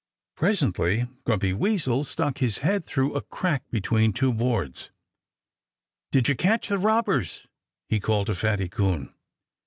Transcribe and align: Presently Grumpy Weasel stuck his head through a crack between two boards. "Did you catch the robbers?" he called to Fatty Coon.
Presently 0.35 1.07
Grumpy 1.25 1.53
Weasel 1.53 2.03
stuck 2.03 2.39
his 2.39 2.57
head 2.65 2.83
through 2.83 3.13
a 3.13 3.21
crack 3.21 3.61
between 3.69 4.13
two 4.13 4.33
boards. 4.33 4.89
"Did 6.11 6.27
you 6.27 6.35
catch 6.35 6.69
the 6.69 6.79
robbers?" 6.79 7.47
he 7.87 7.99
called 7.99 8.25
to 8.25 8.33
Fatty 8.33 8.67
Coon. 8.67 9.13